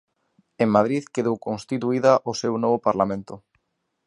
[0.63, 3.33] En Madrid quedou constituída o seu novo parlamento.